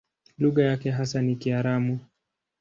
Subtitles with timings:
[0.39, 1.99] Lugha yake hasa ni Kiaramu.